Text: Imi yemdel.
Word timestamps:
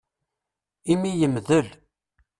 Imi 0.91 1.11
yemdel. 1.19 1.67